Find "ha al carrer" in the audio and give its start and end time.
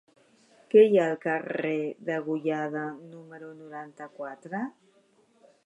1.01-1.73